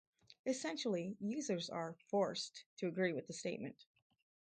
[0.47, 3.85] Essentially, users are "forced" to agree with the statement.